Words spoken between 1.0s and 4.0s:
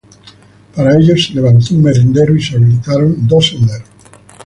se levantó un merendero y se habilitaron dos senderos.